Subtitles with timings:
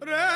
[0.00, 0.35] Re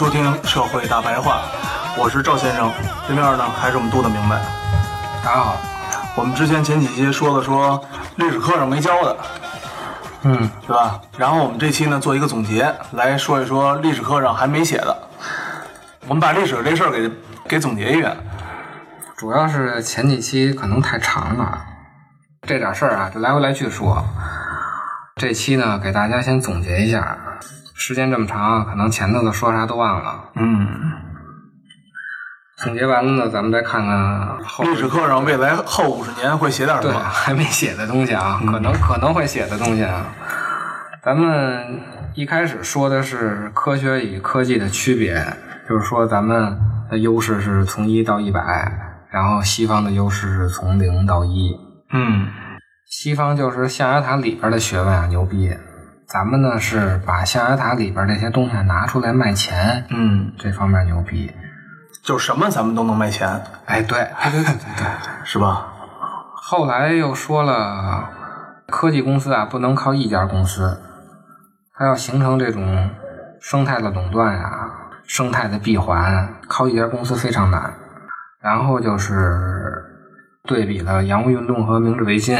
[0.00, 1.42] 收听《社会大白话》，
[2.00, 2.72] 我是赵先生，
[3.06, 4.40] 对面呢还是我们杜的明白。
[5.22, 5.56] 大家好，
[6.16, 7.78] 我们之前前几期说了说
[8.16, 9.16] 历史课上没教的，
[10.22, 10.98] 嗯，对吧？
[11.18, 14.96] 然后我们这期呢做一个总结，来说一说历史课上还没写的。
[16.08, 17.12] 我们把历史这事儿给
[17.46, 18.16] 给总结一遍。
[19.18, 21.60] 主要是前几期可能太长了，
[22.48, 24.02] 这点事儿啊就来回来去说。
[25.16, 27.18] 这期呢给大家先总结一下，
[27.80, 30.24] 时间这么长，可能前头的说啥都忘了。
[30.34, 30.68] 嗯，
[32.58, 37.00] 总结完了呢，咱们再看看后历史课上未来后五十年会写点什对么？
[37.00, 40.04] 还没写的东西啊，可能可能会写的东西啊。
[41.02, 41.80] 咱们
[42.14, 45.14] 一开始说的是科学与科技的区别，
[45.66, 46.58] 就是说咱们
[46.90, 48.42] 的优势是从一到一百，
[49.10, 51.56] 然后西方的优势是从零到一。
[51.92, 52.28] 嗯
[52.86, 55.56] 西方就是象牙塔里边的学问啊牛逼，
[56.10, 61.32] 咱们呢是把象牙塔里边这些东西拿出来卖钱，嗯，这方面牛逼。
[62.02, 64.86] 就什么咱们都能卖钱，哎，对，对对对对对。
[65.22, 65.68] 是吧？
[66.34, 68.08] 后来又说了，
[68.66, 70.80] 科技公司啊不能靠一家公司，
[71.76, 72.90] 它要形成这种
[73.40, 74.68] 生态的垄断呀、
[75.06, 77.74] 生态的闭环，靠一家公司非常难。
[78.42, 79.84] 然后就是
[80.42, 82.36] 对比了洋务运动和明治维新，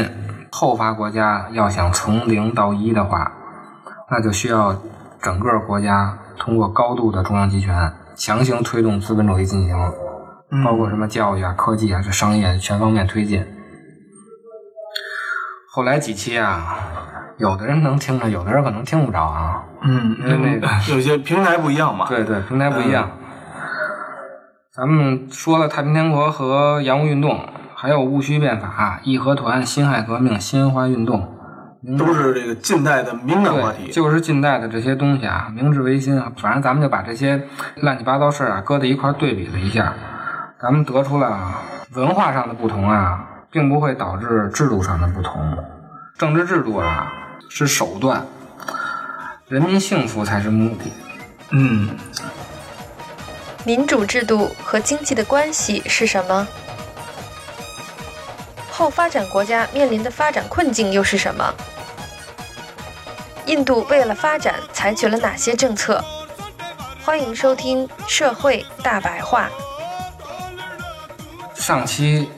[0.51, 3.31] 后发国家要想从零到一的话，
[4.11, 4.75] 那就需要
[5.21, 9.75] 整个国家通过高度的中央集权，强行推动资本主义进行，
[10.51, 13.45] 嗯包括什么教育啊、科技啊、这商业全方面推进。
[15.73, 16.77] 后来几期啊，
[17.37, 19.63] 有的人能听着，有的人可能听不着啊。
[19.83, 22.05] 嗯，因为那个有些平台不一样嘛。
[22.09, 23.09] 对对，平台不一样。
[24.75, 27.39] 咱们说了太平天国和洋务运动，
[27.75, 31.33] 还有戊戌变法、义和团、辛亥革命、新文化运动，
[31.97, 33.91] 都是这个近代的敏感话，题。
[33.91, 37.41] 就是近代的这些东西啊，明治维新啊，反正咱们就把这些
[37.77, 39.93] 乱七八糟事儿啊搁在一块儿对比了一下，
[40.61, 41.55] 咱们得出了
[41.93, 45.57] 文化上的不同啊，并不会导致制度上的不同。
[46.19, 47.11] 政治制度啊
[47.49, 48.23] 是手段，
[49.47, 50.91] 人民幸福才是目的。
[51.49, 51.89] 嗯，
[53.65, 56.47] 民主制度和经济的关系是什么？
[58.69, 61.53] 后发展国家面临的发展困境又是什么？
[63.51, 66.01] 印度为了发展采取了哪些政策？
[67.03, 69.49] 欢迎收听《社会大白话》。
[71.61, 72.29] 上期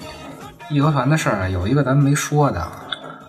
[0.72, 2.68] 义和团的事儿啊，有一个咱们没说的，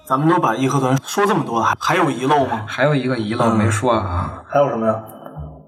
[0.08, 2.62] 咱们都把义和团说这么多了，还还有遗漏吗？
[2.66, 4.42] 还有一个遗漏没说啊。
[4.48, 4.98] 还有什么呀？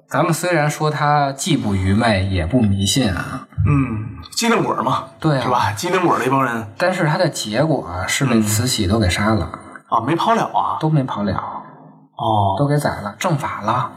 [0.08, 5.70] 咱们虽然说他既不愚昧也不迷信啊，嗯，机灵鬼儿嘛，对啊是吧？
[5.72, 9.50] 机灵鬼儿的一帮人但是他的结果啊是被慈禧都给杀了，
[9.90, 10.80] 啊，没跑了啊。
[10.80, 11.55] 都没跑了，
[12.16, 13.90] 哦都给宰了，正法了，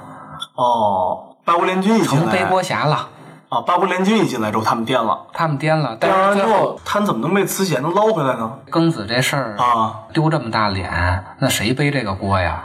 [0.55, 3.09] 哦，八国联军一进成背来锅侠了。
[3.49, 8.51] 啊，八国联军一进来之后，他们颠了，他们颠了，但颠完之后后，他们怎么能被慈禧能捞回来呢？
[8.69, 12.63] 庚子这事儿啊，丢这么大脸，那谁背这个锅呀？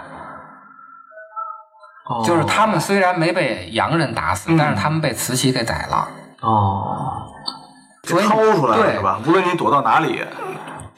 [2.07, 6.07] 哦就是他们虽然没被洋人打死，但是他们被慈禧给宰了。
[6.43, 7.23] 哦，
[8.03, 9.19] 所以掏出来了对是吧？
[9.27, 10.23] 无论你躲到哪里，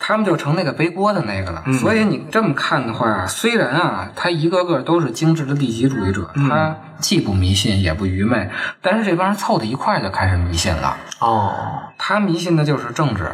[0.06, 1.64] 他们就成那个背锅的那个了。
[1.67, 8.49] 嗯所以你这么看的话，虽然啊，他一个个都是精致的利己主义者，嗯他既不迷信也不愚昧，
[8.81, 10.97] 但是这帮人凑到一块儿就开始迷信了。
[11.19, 11.53] 哦，
[11.99, 13.32] 他迷信的就是政治，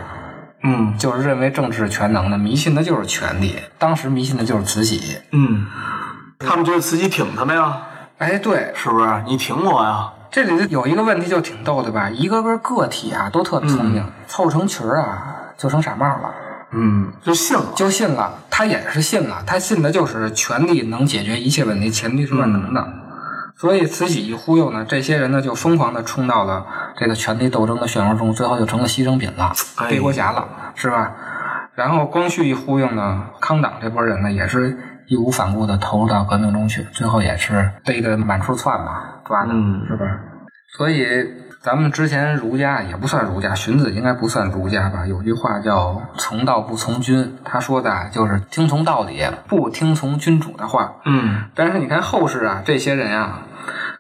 [0.63, 3.55] 嗯就是认为政治是全能的；迷信的就是权力。
[3.79, 5.19] 当时迷信的就是慈禧。
[5.33, 5.67] 嗯，
[6.39, 7.83] 他们觉得慈禧挺他们呀，
[8.17, 9.23] 哎，对，是不是？
[9.27, 10.11] 你挺我呀？
[10.31, 12.09] 这里有一个问题就挺逗的吧？
[12.09, 16.33] 一个个个体啊都特聪明，凑成群儿啊就成傻帽了。
[16.73, 17.65] 嗯，就信了。
[17.77, 22.93] 就信了，他也是信了，他信的就是权力能解决一切问题，前提是万能的。
[23.57, 26.67] 所以慈禧一忽悠呢，这些人呢就疯狂的冲到了
[26.99, 31.13] 这个权力斗争的漩涡中，最后就成了牺牲品了，哎背锅侠了，是吧？
[31.75, 34.77] 然后光绪一忽悠呢，康党这波人呢也是
[35.07, 40.07] 义无反顾的投入到革命中去，最后也是逮得满处窜嘛，抓的，嗯是吧？
[40.77, 41.07] 所以
[41.62, 45.06] 咱们之前儒家也不算儒家，荀子应该不算儒家吧？
[45.06, 50.94] 有句话叫“从道不从君”，他说的啊就是听从道理，不听从君主的话。
[51.05, 53.43] 嗯，但是你看后世啊，这些人啊，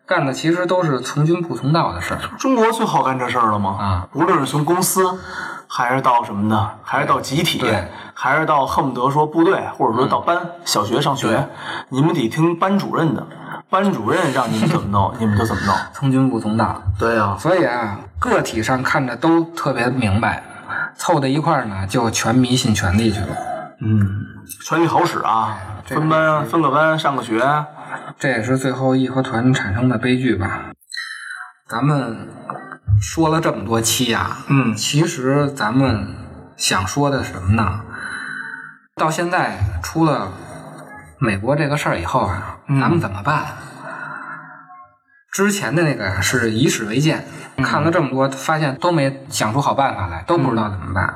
[0.04, 3.76] 干的其实都是从军不从道的事儿中国最好干这事儿了吗？
[3.78, 5.16] 啊，无论是从公司，
[5.68, 11.48] 还是到什么的，还是到集体对，还是到恨不得说部队，或者说到班、小学上学，
[11.90, 13.24] 你们得听班主任的，
[13.72, 15.74] 班主任让你们怎么弄， 你们就怎么弄。
[15.94, 16.82] 从军不从党。
[16.98, 20.42] 对呀、所以啊，个体上看着都特别明白，
[20.94, 23.28] 凑在一块儿呢，就全迷信权力去了。
[23.80, 24.26] 嗯，
[24.62, 27.42] 权力好使啊，这个分班分个班上个学，
[28.18, 30.66] 这也是最后义和团产生的悲剧吧。
[31.66, 32.28] 咱们
[33.00, 36.14] 说了这么多期啊，嗯其实咱们
[36.58, 37.80] 想说的什么呢？
[38.96, 40.28] 到现在出了
[41.22, 43.44] 美国这个事儿以后啊，嗯咱们怎么办？
[45.30, 47.24] 之前的那个是以史为鉴，
[47.56, 51.14] 嗯看了这么多，发现都没想出好办法来，都不知道怎么办。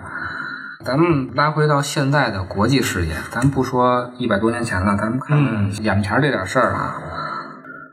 [0.84, 6.94] 咱们拉回到现在的国际视野，咱不说一百多年前了，咱们看嗯看眼前这点事儿啊，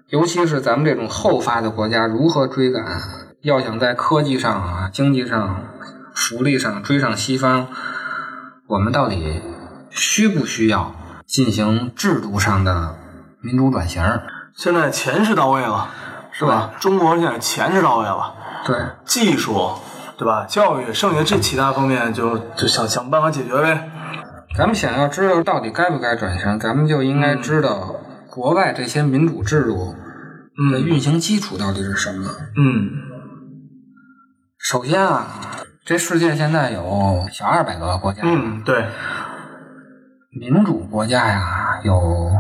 [0.09, 2.85] 尤其是咱们这种后发的国家如何追赶，
[3.41, 5.63] 要想在科技上啊、经济上、
[6.13, 7.69] 福利上追上西方，
[8.67, 9.41] 我们到底
[9.89, 10.95] 需不需要
[11.27, 12.95] 进行制度上的
[13.41, 14.03] 民主转型？
[14.55, 15.89] 现在钱是到位了，
[16.31, 16.71] 是吧？
[16.79, 18.35] 中国现在钱是到位了，
[18.65, 19.71] 对，技术，
[20.17, 20.45] 对吧？
[20.47, 23.89] 教育，剩下这其他方面就就想想办法解决呗。
[24.55, 27.95] 咱们想要知道到底该不该转型，咱们就应该知道
[28.29, 29.95] 国外这些民主制度
[30.71, 32.29] 的运行基础到底是什么。
[32.55, 32.91] 嗯
[34.59, 35.27] 首先啊，
[35.83, 38.85] 这世界现在有小二百多个国家，嗯，对，
[40.35, 42.31] 民主国家呀有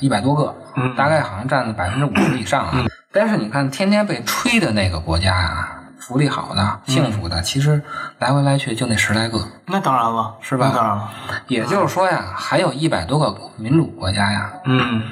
[0.00, 2.84] 一百多个，嗯大概好像占了百分之五十以上啊。
[3.12, 5.68] 但是你看，天天被吹的那个国家呀，
[6.00, 7.80] 福利好的、幸福的，其实
[8.18, 9.40] 来回来去就那十来个。
[9.66, 11.10] 那当然了，是吧那当然了，
[11.46, 15.02] 也就是说呀，还有一百多个民主国家呀，嗯，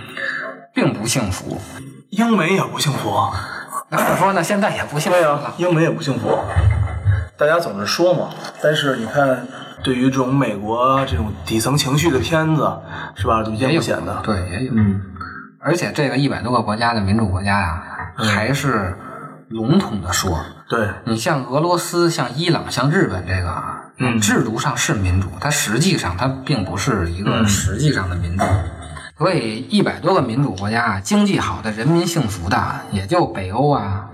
[0.75, 1.59] 并不幸福。
[2.11, 3.33] 英美也不幸福啊。
[3.89, 4.43] 那怎么说呢？
[4.43, 5.55] 现在也不幸福对呀、了。
[5.59, 6.39] 英美也不幸福。
[7.39, 8.31] 大家总是说嘛，
[8.63, 9.47] 但是你看，
[9.87, 12.69] 对于这种美国这种底层情绪的片子，
[13.15, 14.21] 是吧，屡见不鲜的。
[14.25, 14.73] 对，也有。
[14.75, 15.01] 嗯，
[15.61, 17.85] 而且这个一百多个国家的民主国家呀，
[18.17, 18.99] 还是
[19.49, 20.37] 笼统的说，
[20.69, 28.45] 对，你像俄罗斯、像伊朗、像日本这个啊，嗯制度上是民主，它实际上它并不是一个实际上的民主。
[29.17, 32.59] 所以一百多个民主国家啊，经济好的、人民幸福的，
[32.91, 34.09] 也就北欧啊、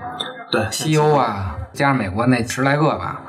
[0.51, 3.23] 对，西欧啊，加上美国那十来个吧，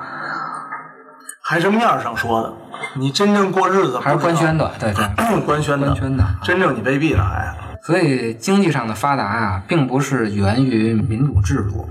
[1.43, 2.53] 还是面儿上说的。
[2.95, 5.05] 你真正过日子还是官宣的，的，对对，
[5.41, 6.23] 官宣的，官宣的。
[6.41, 7.53] 真正你未必的还。
[7.83, 11.89] 所以经济上的发达啊，并不是源于民主制度，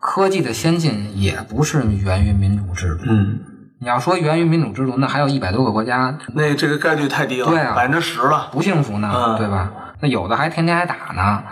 [0.00, 3.02] 科技的先进也不是源于民主制度。
[3.08, 3.40] 嗯，
[3.80, 8.48] 你要说源于民主制度，那还有一百多个国家那这个概率太低了，对啊百分之十了。
[8.52, 9.72] 不幸福呢，嗯对吧？
[10.00, 11.42] 那有的还天天还打呢。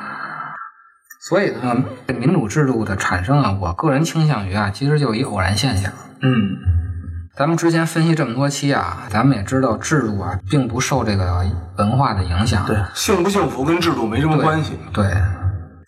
[1.20, 1.74] 所以呢，
[2.06, 5.90] 民主制度的产生啊，我个人倾向于啊，其实就是一偶然现象。
[6.20, 6.58] 嗯，
[7.36, 11.44] 咱们之前分析这么多期啊，咱们也知道制度啊，并不受这个
[11.76, 12.64] 文化的影响。
[12.64, 14.78] 对，幸不幸福跟制度没什么关系。
[14.92, 15.12] 对，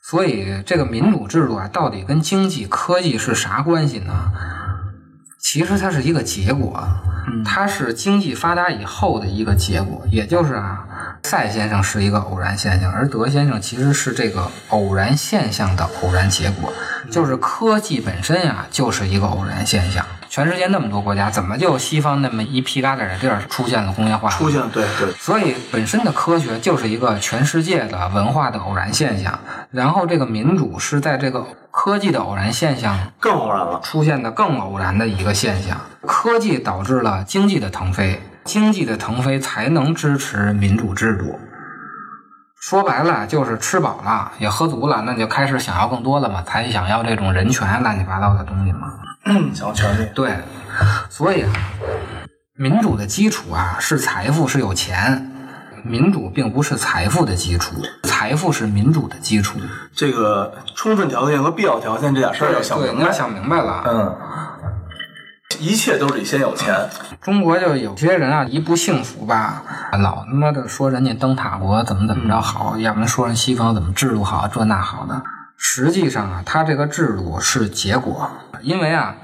[0.02, 4.12] 所以这个民主制度啊，到底跟经济科技是啥关系呢？
[5.40, 6.84] 其实它是一个结果，
[7.44, 10.84] 它是经济发达以后的一个结果，也就是啊，
[11.22, 16.72] 赛先生是一个偶然现象，而德先生其实是这个偶然现象的偶然结果，
[17.10, 20.04] 就是科技本身呀、就是一个偶然现象。
[20.28, 24.28] 全世界那么多国家，怎么就西方那么一屁疙瘩的地儿出现了工业化？
[24.28, 29.38] 出现对对，所以本身的科学就是一个全世界的文化的偶然现象，
[29.70, 33.80] 然后这个民主是在这个科技的偶然现象更偶然了。
[33.82, 35.80] 出现的更偶然的一个现象。
[36.02, 41.38] 科技导致了经济的腾飞，经济的腾飞才能支持民主制度。
[42.68, 48.92] 说白了就是吃饱了也喝足了，那就开始想要更多了嘛，才想要这种人权乱七八糟的东西嘛。
[49.54, 50.10] 想要权利。
[50.16, 50.36] 对，
[51.08, 51.52] 所以啊，
[52.56, 55.30] 民主的基础啊是财富，是有钱。
[55.84, 59.60] 民主并不是财富的基础，财富是民主的基础。
[59.94, 63.12] 这个充分条件和必要条件这点事儿要想，明白。
[63.12, 64.16] 想明白了，嗯，
[65.58, 66.74] 一切都是得先有钱。
[67.20, 69.62] 中国就有些人啊，一不幸福吧，
[70.00, 75.22] 老他妈的说人家灯塔国怎么怎么着好，要不然说人西方怎么制度好，这那好的。
[75.56, 78.30] 实际上啊，它这个制度是结果，
[78.62, 79.16] 因为啊，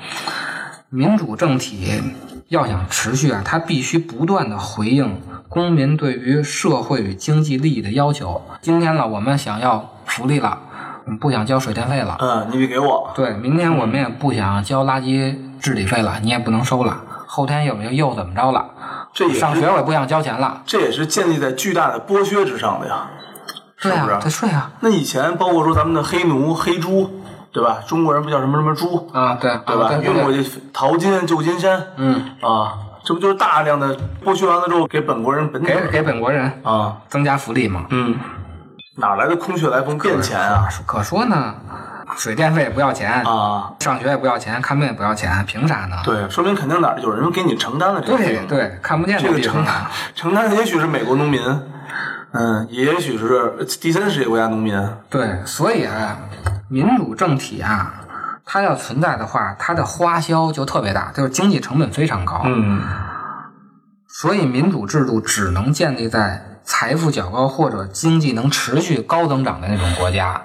[0.88, 2.02] 民主政体
[2.48, 8.42] 要想持续啊，它必须不断的回应公民对于社会与经济利益的要求。
[8.62, 10.58] 今天呢，我们想要福利了，
[11.04, 12.16] 我们不想交水电费了。
[12.18, 13.12] 嗯，你得给我。
[13.14, 17.00] 对，明天我们也不想交垃圾治理费了，你也不能收了。
[17.26, 18.66] 后天有没有又怎么着了？
[19.14, 20.62] 这也上学我也不想交钱了。
[20.66, 23.06] 这也是建立在巨大的剥削之上的呀。
[23.80, 27.20] 对是不是啊，对税啊，那以前包括说咱们的黑奴、黑猪，
[27.52, 27.78] 对吧？
[27.86, 29.86] 中国人不叫什么什么猪，啊，对，对吧？
[29.86, 37.86] 啊对对对，运过去淘金、旧金山，嗯，啊，这不就是大量的剥削完了之后给本国人本给给本国人啊，增加福利嘛。
[37.90, 38.16] 嗯，
[38.96, 40.68] 哪来的空穴来风变钱啊？
[40.86, 41.54] 可说呢，
[42.16, 45.96] 水电费也不要钱，啊，上学也不要钱，看病也不要钱，凭啥呢？
[46.04, 48.18] 对，说明肯定哪儿有人给你承担了这个。
[48.18, 49.86] 对对，看不见这个承担。
[50.14, 51.40] 承担的也许是美国农民，
[52.32, 54.76] 嗯，也许是第三世界国家农民。
[55.08, 56.18] 对，所以啊，
[56.68, 57.94] 民主政体啊，
[58.44, 62.42] 它要存在的话，它的花销就特别大，就是经济成本非常高。
[62.44, 62.82] 嗯
[64.14, 70.38] 所以民主制度只能建立在财富较高或者经济能持续高增长的那种国家，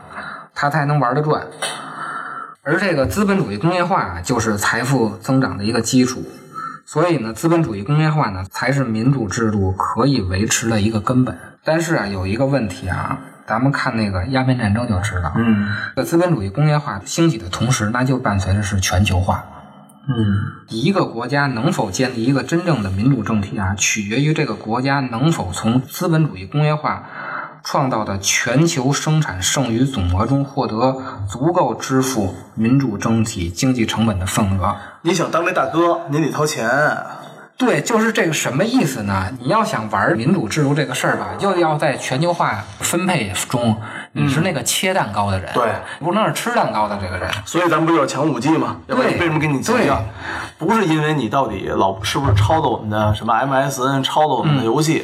[0.59, 1.45] 它才能玩得转。
[2.63, 6.23] 而这个资本主义工业化啊，就是财富增长的一个基础。
[6.85, 11.37] 所以呢，资本主义工业化呢，才是民主制度可以维持的一个根本。
[11.63, 19.45] 但是啊，有一个问题啊，咱们看那个鸦片战争就知道，嗯这资本主义工业化兴起的同时，那就伴随的是全球化。
[20.09, 20.15] 嗯
[20.69, 27.03] 一个国家能否建立一个真正的民主政体啊，取决于这个国家能否从资本主义工业化
[27.69, 30.95] 创造的全球生产剩余总额中获得
[31.29, 34.73] 足够支付民主政体经济成本的份额。
[35.01, 36.65] 你想当这大哥，你得掏钱。
[37.57, 39.33] 对，就是这个什么意思呢？
[39.41, 43.75] 你要想玩民主制度这个事儿吧，就要在全球化分配中，
[44.13, 45.69] 你是那个切蛋糕的人，对，
[45.99, 47.29] 不能是吃蛋糕的这个人。
[47.43, 48.77] 所以咱们不是要抢五 G 吗？
[48.87, 50.05] 要不然对为什么给你急啊？
[50.57, 55.03] 不是因为你到底老是不是抄的我们的什么 MSN，抄的我们的游戏，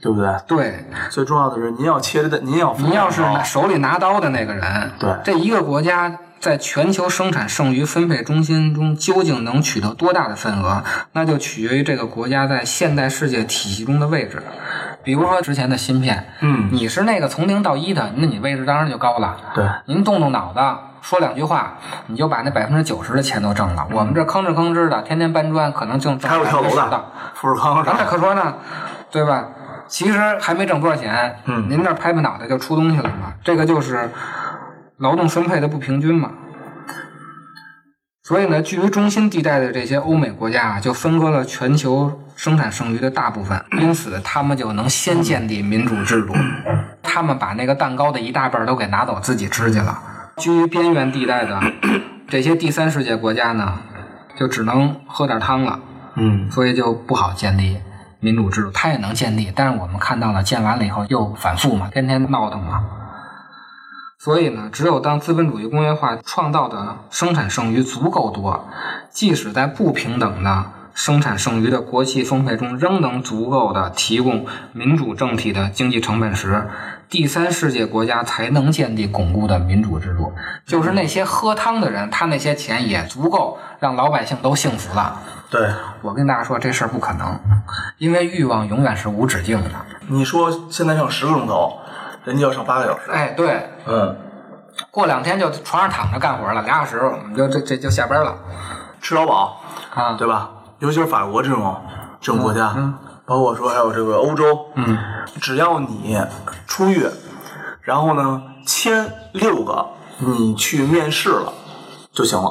[0.00, 0.34] 对不对？
[0.46, 14.42] 对，最重要的是您要切的，您要您要是手里拿刀的那个人，对这一个国家在全球生产剩余分配中心中究竟能取得多大的份额，那就取决于这个国家在现代世界体系中的位置。
[15.02, 19.36] 比如说之前的芯片，嗯你是那个从零到一的，那你位置当然就高了。
[19.54, 20.60] 对您动动脑子
[21.02, 21.74] 说两句话，
[22.06, 23.86] 你就把那百分之九十的钱都挣了。
[23.92, 27.04] 我们这吭哧吭哧的，天天搬砖，可能就挣还有跳楼的。
[27.34, 28.54] 富士康咱这上，可说呢，
[29.10, 29.46] 对吧？
[29.90, 34.08] 其实还没挣多少钱，嗯您这拍拍脑袋就出东西了嘛，这个就是
[34.98, 36.30] 劳动分配的不平均嘛。
[38.22, 46.34] 所以呢，居于中心地带的这些欧美国家啊，就分割了全球生产剩余的大部分，因此他们就能先建立民主制度，
[47.02, 50.00] 他们把那个蛋糕的一大半都给拿走自己吃去了。
[50.36, 51.60] 居于边缘地带的
[52.28, 53.80] 这些第三世界国家呢，
[54.38, 55.80] 就只能喝点汤了。
[56.16, 57.78] 嗯所以就不好建立
[58.20, 58.70] 民主制度。
[58.70, 62.84] 它也能建立，但是我们看到了，建完了以后又反复嘛，天天闹腾嘛。
[64.18, 68.68] 所以呢，只有当资本主义工业化创造的生产剩余足够多，
[69.10, 76.68] 即使在不平等的生产剩余的国际分配中，仍能足够的提供民主政体的经济成本时，
[77.08, 80.34] 第三世界国家才能建立巩固的民主制度。
[80.66, 85.18] 就是那些喝汤的人，他那些钱也足够让老百姓都幸福了。
[85.50, 85.68] 对，
[86.02, 87.38] 我跟大家说，这事儿不可能，
[87.98, 89.70] 因为欲望永远是无止境的。
[90.08, 91.78] 你说现在上十个钟头，
[92.24, 93.10] 人家要上八个小时。
[93.10, 94.16] 哎，对，嗯，
[94.90, 98.34] 过两天就床上躺着干活了，俩小时我们就这这就下班了
[99.00, 99.60] 吃劳保，
[99.94, 100.12] 啊。
[100.12, 100.50] 对吧？
[100.78, 101.76] 尤其是法国这种
[102.20, 102.94] 这种国家，嗯
[103.26, 104.98] 包括说还有这个欧洲，嗯，
[105.40, 106.18] 只要你
[106.66, 107.06] 出狱，
[107.82, 109.86] 然后呢签六个，
[110.18, 111.52] 你去面试了
[112.12, 112.50] 就行了，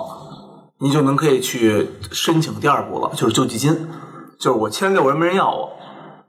[0.81, 3.89] 你就能可以去申请第二步了，就是救济金。
[4.37, 5.69] 就是我签六个人没人要我，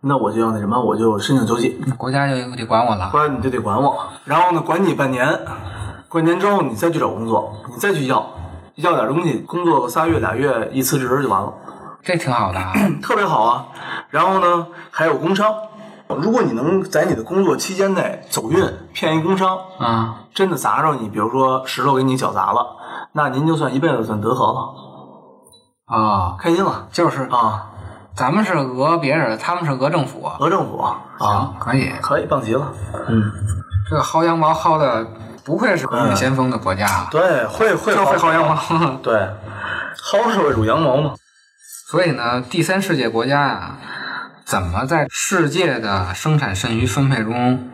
[0.00, 3.18] 那我就要那什么，我就申请救济，国家就得管我了不。
[3.18, 3.96] 然你就得管我。
[4.24, 5.40] 然后呢，管你半年，
[6.10, 8.26] 半年之后你再去找工作，你再去要
[8.74, 11.54] 要点东西，工作个仨月俩月一辞职就完了。
[12.02, 12.72] 这挺好的啊。
[13.00, 13.66] 特别好啊。
[14.08, 15.54] 然后呢，还有工伤。
[16.16, 22.76] 如果你能在你的工作期间内走运骗一工伤，啊，真的砸着你，比如说石头给你脚砸了，
[23.12, 27.66] 那您就算一辈子算得和了，啊，开心了就是啊！
[28.16, 30.28] 咱们是讹别人，他们是讹政府。
[30.38, 31.90] 讹政府啊，可以。
[32.02, 32.72] 可以棒极了。
[33.08, 33.32] 嗯，
[33.88, 35.06] 这个薅羊毛薅的
[35.44, 38.56] 不愧是革命先锋的国家啊，对，会会就会薅羊毛。
[38.96, 39.14] 对，
[39.96, 41.14] 薅社会主义羊毛嘛。
[41.88, 43.78] 所以呢，第三世界国家呀、
[44.50, 47.70] 怎么在世界的生产剩余分配中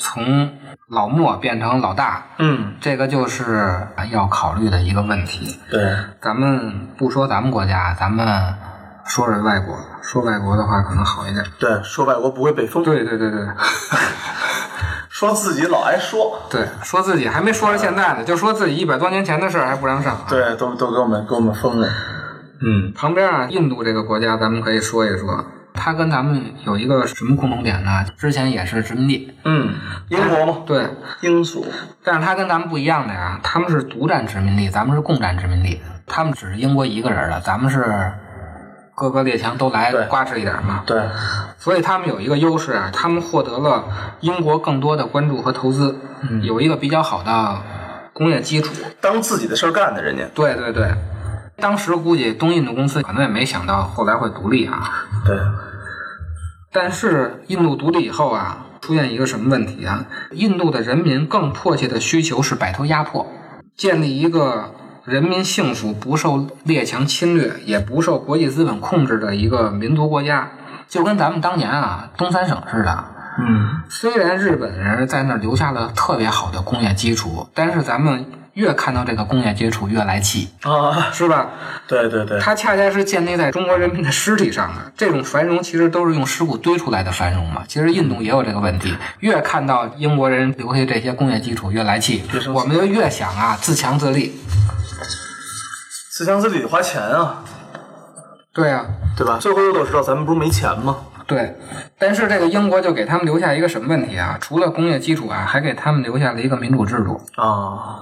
[0.00, 0.54] 从
[0.88, 5.60] 老莫变成老大，嗯，这个就是要考虑的一个问题。
[5.70, 8.26] 对，咱们不说咱们国家，咱们
[9.04, 9.76] 说说外国。
[10.00, 11.44] 说外国的话可能好一点。
[11.58, 12.82] 对，说外国不会被封。
[12.82, 13.46] 对对对对
[15.10, 16.40] 说自己老爱说。
[16.48, 20.24] 对，说自己还没说着现在呢，就说自己一百多年前的事儿还不让上。
[20.26, 21.86] 对，都都给我们给我们封了。
[22.62, 28.06] 嗯，旁边啊，印度这个国家，咱们可以说一说，它跟咱们有一个什么共同点呢？
[28.16, 29.74] 之前也是殖民地，嗯，
[30.08, 30.88] 英国嘛，对，
[31.20, 31.66] 英属。
[32.02, 35.80] 但是它跟咱们不一样的呀，他们是独占殖民地，咱们是共占殖民地。
[36.06, 38.12] 他们只是英国一个人的，咱们是
[38.94, 40.84] 各个列强都来对刮哧一点嘛。
[40.86, 41.02] 对，
[41.58, 43.84] 所以他们有一个优势啊，他们获得了
[44.20, 47.58] 英国更多的关注和投资，嗯有一个比较好的
[48.12, 48.72] 工业基础。
[49.00, 50.22] 当自己的事儿干的人家。
[50.34, 50.94] 对对对，
[51.56, 54.90] 当时估计东印度公司可能也没想到后来会独立啊。
[55.24, 55.38] 对，
[56.72, 60.04] 但是印度独立以后啊，出现一个什么问题啊？
[60.32, 63.26] 印度的人民更迫切的需求是摆脱压迫，
[63.76, 70.50] 建立一个人民幸福、不受列强侵略，也不受国际资本控制的一个民族国家，
[70.88, 73.04] 就跟咱们当年啊东三省似的。
[73.38, 81.50] 嗯，虽然日本人在那儿留下了特别好的工业基础，但是咱们越看到这个工业基础越来气，啊，是吧？
[81.86, 84.92] 对对对，它恰恰是建立在中国人民的尸体上的。
[84.96, 87.62] 这种繁荣其实都是用尸骨堆出来的繁荣嘛。
[87.68, 94.34] 其实印度也有这个问题，越看到英国人留下这些工业基础越来气我们就越想啊自强自立。
[96.12, 97.42] 自强自立得花钱啊，
[98.52, 99.38] 对啊，对吧？
[99.40, 100.96] 最后都知道咱们不是没钱吗？
[101.26, 101.56] 对。
[101.98, 104.38] 但是这个英国就给他们留下一个什么问题啊？
[104.40, 107.20] 除了工业基础啊，还给他们留下了一个民主制度。
[107.34, 107.98] 啊，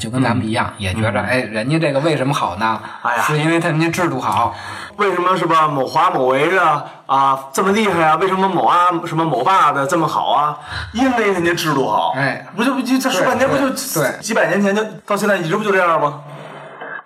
[0.00, 2.80] 就跟咱们一样，也觉着，哎，人家这个为什么好呢？
[3.02, 4.54] 哎呀是因为他们家制度好。
[4.96, 5.68] 为什么是吧？
[5.68, 8.16] 某华某维的啊这么厉害啊？
[8.16, 10.58] 为什么某啊什么某爸的这么好啊？
[10.92, 16.20] 因为人家制度好，哎，不就不就这说半天不就对对几百年前就到现在一直不就这样吗？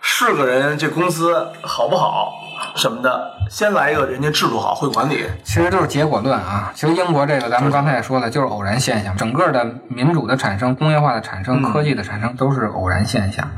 [0.01, 2.33] 是个人这公司好不好
[2.75, 5.25] 什么的，先来一个人家制度好，会管理。
[5.45, 6.73] 其实都是结果论啊。
[6.75, 9.17] 其实英国这个，咱们刚才也说了，就是偶然现象。
[9.17, 13.49] 整个的民主的产生、工业化的产生、嗯科技的产生都是偶然现象。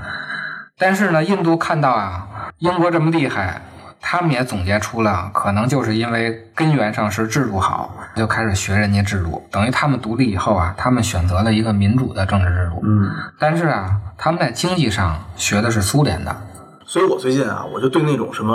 [0.79, 3.63] 但是呢，印度看到啊，英国这么厉害，
[4.03, 9.43] 他们也总结出了，可能就是因为根源上是制度好，就开始学人家制度。
[9.51, 12.83] 等于他们独立以后啊，他们选择了一个民主的政治制度。
[12.85, 16.37] 嗯，但是啊，他们在经济上学的是苏联的。
[16.85, 18.55] 所以我最近啊，我就对那种什么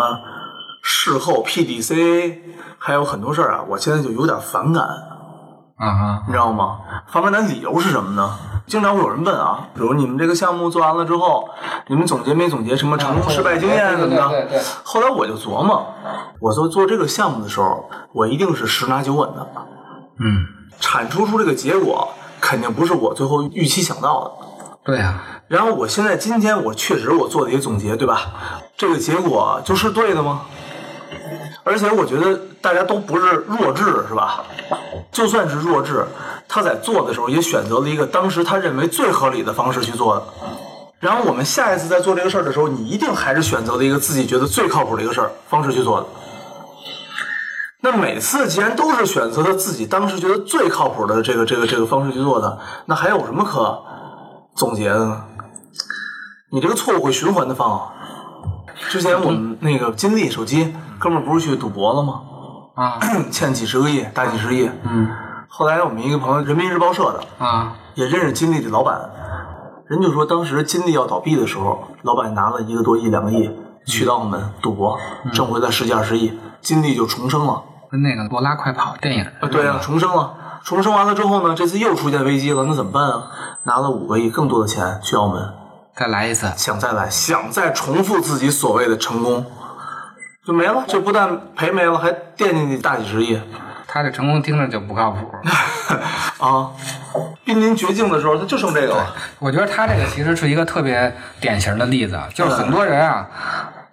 [0.82, 2.40] 事后 PDC，
[2.78, 4.84] 还有很多事儿啊，我现在就有点反感。
[5.78, 6.80] 啊哈，你知道吗？
[7.08, 8.38] 反感的理由是什么呢？
[8.68, 11.50] 经常会有人问啊，比如你们这个项目做完了之后，
[11.88, 14.30] 你们总结没总结什么成功失败经验什么的？
[14.30, 15.84] 对对对对后来我就琢磨，
[16.40, 19.48] 我做做这个项目的时候，我一定是十拿九稳的，
[20.20, 20.46] 嗯，
[20.80, 24.32] 产出出这个结果肯定不是我最后预期想到的。
[24.84, 28.34] 对啊，然后我现在今天我确实我做了一个总结，对吧？
[28.78, 30.42] 这个结果就是对的吗？
[31.64, 34.44] 而且我觉得大家都不是弱智，是吧？
[35.12, 36.06] 就算是弱智，
[36.48, 40.24] 他在做的时候也选择了一个当时他认为最合理的方式去做的。
[41.00, 46.08] 然后我们下一次在做这个事儿的时候，你一定还是选择了一个自己觉得最靠谱的一个事儿方式去做的。
[47.84, 53.82] 那每次既然都是选择了自己当时觉得最靠谱的这个这个这个方式去做的，那还有什么可
[54.56, 55.24] 总结的呢？
[56.52, 57.92] 你这个错误会循环的放。
[58.90, 62.22] 之前我们那个金立手机哥们儿不是去赌博了吗？
[62.76, 63.00] 啊
[63.32, 64.70] 欠几十个亿，大几十亿。
[64.84, 65.08] 嗯
[65.48, 69.10] 后来我们一个朋友，人民日报社的，啊也认识金立的老板，
[69.88, 73.50] 人就说当时金立要倒闭的时候，老板拿了一个多亿、两个亿
[73.86, 74.98] 去到澳门赌博，
[75.34, 77.64] 挣回来十几二十亿，金立就重生了。
[77.92, 80.36] 跟那个《罗拉快跑》电影啊，对啊，重生了。
[80.64, 83.24] 重生完了之后呢，这次又出现危机了，那怎么办啊？
[83.64, 85.54] 拿了五个亿更多的钱去澳门，
[85.96, 89.46] 再来一次，想再来，想再重复自己所谓的成功，
[90.46, 90.84] 就没了。
[90.88, 93.40] 这不但赔没了，还惦记你大几十亿
[93.88, 95.30] 他这成功听着就不靠谱。
[96.40, 96.72] 啊！
[97.44, 99.16] 濒临绝境的时候，他就剩这个了。
[99.38, 103.28] 我觉得他这个其实是一个特别典型的例子，就是很多人啊，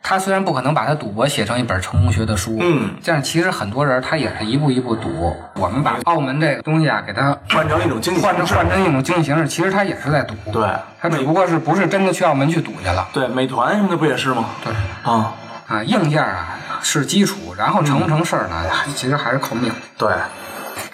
[0.03, 5.37] 他虽然不可能把他赌博写成一本成功学的书，嗯，但是其实很多人他也是一步一步赌。
[5.55, 10.35] 我们把澳门这个东西啊，给它换成一种经济换成形式换成一种经济形式，其实他也是在赌。
[10.51, 10.69] 对
[11.01, 13.07] 他只不过是不是真的去澳门去赌去了。
[13.13, 14.47] 对，美团什么的不也是吗？
[14.65, 15.35] 对啊，
[15.67, 18.55] 啊，硬件啊是基础，然后成不成事儿呢，
[18.95, 19.71] 其实还是靠命。
[19.99, 20.11] 对，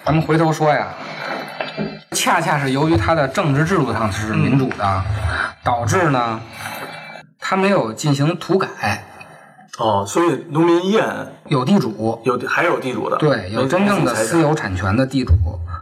[0.04, 0.88] 咱们回头说呀，
[2.12, 5.02] 恰恰是由于它的政治制度上是民主的，
[5.62, 6.40] 导致呢，
[7.46, 9.04] 它没有进行土改，
[9.76, 15.34] 哦，所以农民依然有地主，有还有地主的，对，有真正的私有产权的地主，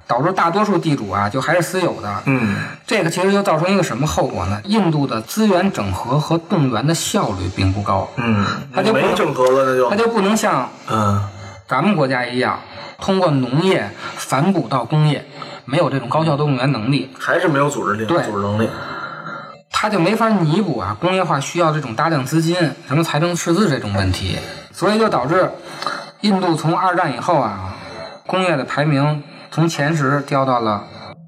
[0.09, 2.22] 导致大多数地主啊就还是私有的。
[2.25, 4.61] 嗯，这个其实就造成一个什么后果呢？
[4.64, 8.44] 印度的资源整合和动员的效率并不高，嗯，
[8.75, 9.90] 它就不没整合了，那就。
[9.90, 11.22] 它就不能像嗯。
[11.68, 12.59] 咱们国家一样，
[12.98, 15.25] 通过农业反哺到工业，
[15.64, 18.20] 没有这种高效动员能力，还是没有组织力，对。
[18.25, 18.68] 组织能力。
[19.83, 24.38] 它就没法弥补啊工业化需要这种大量资金，什么财政赤字这种问题，
[24.71, 25.51] 所以就导致
[26.21, 27.75] 印度从二战以后啊，
[28.25, 30.85] 工业的排名从前十掉到了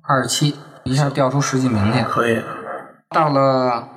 [0.07, 2.01] 二十七，一下掉出十几名去。
[2.05, 2.41] 可以，
[3.11, 3.89] 到了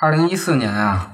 [0.00, 1.10] 二零一四年啊，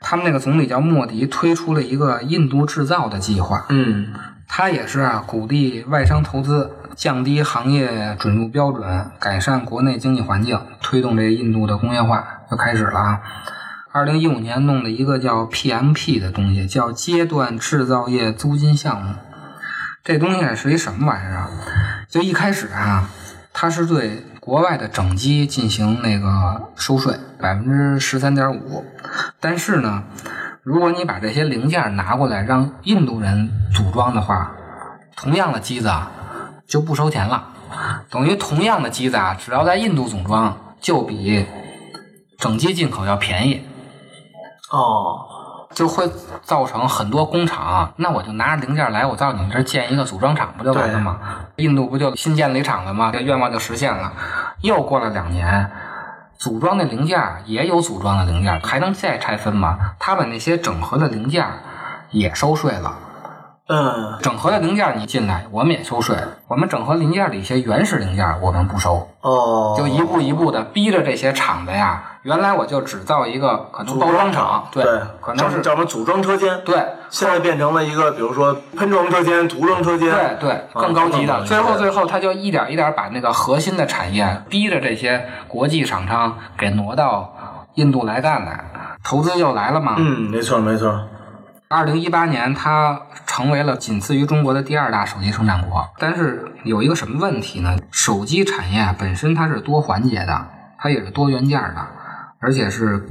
[0.00, 4.14] 他们那个总理叫莫迪推出了一个印度制造的计划，嗯。
[4.52, 13.20] 他也是啊，鼓励外商投资，降低行业准入标准，改善国内经济环境，推动这个印度的工业化就开始了啊。
[13.92, 19.14] 二零一五年弄的一个叫 PMP 的东西，叫阶段制造业租金项目。
[20.04, 21.50] 这东西是一什么玩意儿啊？
[22.08, 23.08] 就一开始啊，
[23.52, 28.84] 它是对国外的整机进行那个收税，百分之十三点五。
[29.40, 30.04] 但是呢，
[30.62, 34.52] 如果你把这些零件拿过来让印度人组装的话，
[35.16, 36.10] 同样的机子啊
[36.70, 37.48] 就不收钱了。
[38.08, 41.44] 等于同样的机子啊，只要在印度组装，就比
[42.38, 43.62] 整机进口要便宜。
[44.70, 45.18] 哦，
[45.74, 46.08] 就会
[46.42, 51.18] 造成很多工厂，那我就拿着零件来，我到你这儿建一个组装厂不就完了吗？
[51.56, 53.10] 印度不就新建了一厂子吗？
[53.12, 54.12] 这愿望就实现了。
[54.62, 55.70] 又过了两年，
[56.38, 59.76] 组装的零件也有组装的零件，还能再拆分吗？
[59.98, 61.44] 他把那些整合的零件
[62.10, 62.96] 也收税了。
[63.70, 66.16] 嗯整合的零件你进来，我们也收税。
[66.48, 72.02] 我们整合零件的一些原始零件我们不收，哦，就一步一步的逼着这些厂子呀。
[72.22, 74.84] 原来我就只造一个可能包装厂，对，
[75.22, 81.38] 可能是叫什么组装车间，对，现在变成了一个，比如说喷装车间、涂装车间，对对，更高级的。
[81.38, 87.32] 嗯最后最后，他就一点一点把那个核心的产业逼着这些国际厂商给挪到
[87.74, 88.64] 印度来干来，
[89.02, 89.94] 投资又来了嘛。
[89.96, 91.00] 嗯，没错没错，
[91.72, 95.88] 二零一八年，它成为了仅次于中国的第二大手机生产国。
[96.00, 97.76] 但是有一个什么问题呢？
[97.92, 100.48] 手机产业本身它是多环节的，
[100.80, 101.86] 它也是多元件的，
[102.40, 103.06] 而且是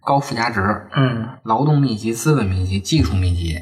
[0.00, 0.86] 高附加值。
[0.94, 3.58] 嗯劳动密集、资本密集、技术密集，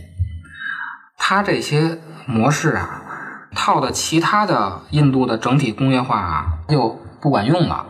[1.16, 3.00] 它这些模式啊，
[3.56, 7.86] 套的其他的印度的整体工业化啊，就不管用了。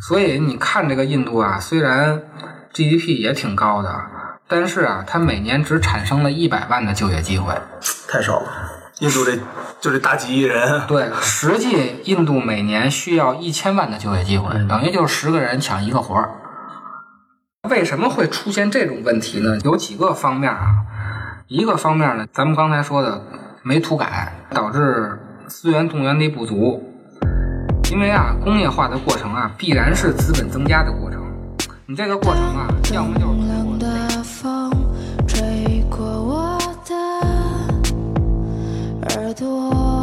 [0.00, 2.22] 所以你看这个印度啊，虽然
[2.72, 3.94] GDP 也挺高的，
[4.48, 7.54] 但是啊，它每年只产生了一百万的就业机会。
[8.08, 8.48] 太少了。
[9.00, 9.36] 印度这
[9.80, 16.30] 就这大几亿人，对，实际印度每年需要一千万的就业机会，等于就是十个人抢一个活儿。
[17.68, 19.58] 为什么会出现这种问题呢？
[19.62, 20.84] 有几个方面啊。
[21.46, 23.22] 一个方面呢，咱们刚才说的
[23.62, 26.82] 没土改，导致资源动员力不足。
[27.92, 31.22] 因为啊，工业化的过程啊，必然是资本增加的过程。
[31.86, 33.37] 你这个过程啊，要么就是
[39.16, 39.97] 耳朵，